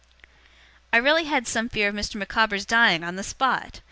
[0.91, 2.15] I really had some fear of Mr.
[2.15, 3.79] Micawber's dying on the spot.